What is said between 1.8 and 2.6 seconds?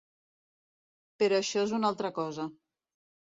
altra cosa.